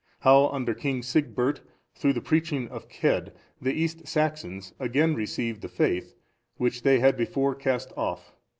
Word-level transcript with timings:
How 0.21 0.47
under 0.47 0.73
King 0.73 1.03
Sigbert, 1.03 1.59
through 1.93 2.13
the 2.13 2.21
preaching 2.21 2.67
of 2.69 2.87
Cedd, 2.91 3.33
the 3.61 3.71
East 3.71 4.07
Saxons 4.07 4.73
again 4.79 5.13
received 5.13 5.61
the 5.61 5.67
faith, 5.69 6.15
which 6.57 6.81
they 6.81 6.99
had 6.99 7.15
before 7.15 7.53
cast 7.53 7.93
off. 7.95 8.33